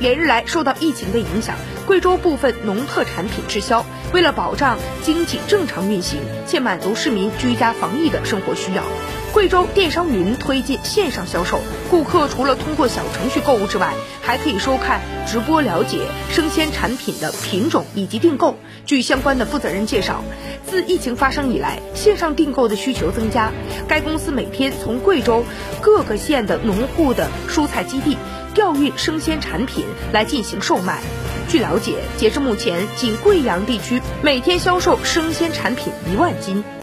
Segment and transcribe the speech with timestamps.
[0.00, 3.84] 连日来受到疫情的影响，贵州部分农特产品滞销。
[4.12, 8.82] 为了保障经济正常运行，且满足市民居家防疫的生活需要，
[9.34, 11.60] 贵州电商云推进线上销售。
[11.90, 13.92] 顾客除了通过小程序购物之外，
[14.22, 18.56] 还可以收看直播了解生鲜产品的品种以及订购。
[18.86, 20.24] 据相关的负责人介绍，
[20.66, 23.52] 自疫情发生以来，线上订购的需求增加。
[23.86, 25.44] 该公司每天从贵州
[25.82, 28.16] 各个县的农户的蔬菜基地
[28.54, 31.00] 调运生鲜产品来进行售卖。
[31.48, 36.62] 据了解，截至目前，仅贵阳地区每天销售生鲜产品一万斤。